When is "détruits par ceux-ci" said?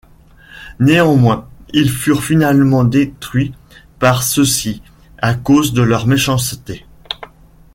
2.83-4.81